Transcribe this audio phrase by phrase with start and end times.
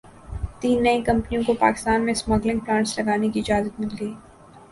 [0.61, 4.13] تین نئی کمپنیوں کو پاکستان میں اسمبلنگ پلانٹس لگانے کی اجازت مل گئی